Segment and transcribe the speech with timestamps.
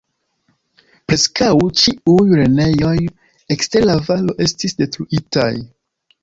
[1.11, 1.49] Preskaŭ
[1.81, 2.95] ĉiuj lernejoj
[3.57, 5.49] ekster la valo estis detruitaj.